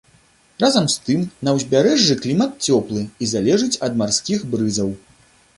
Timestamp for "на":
1.47-1.53